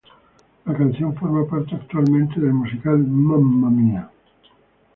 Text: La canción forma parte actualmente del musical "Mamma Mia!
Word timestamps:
La 0.65 0.73
canción 0.75 1.13
forma 1.15 1.45
parte 1.47 1.75
actualmente 1.75 2.39
del 2.39 2.53
musical 2.55 2.97
"Mamma 3.05 3.69
Mia! 3.69 4.09